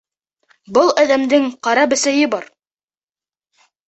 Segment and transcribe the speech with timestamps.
[0.77, 2.47] —Был әҙәмдең ҡара бесәйе бар.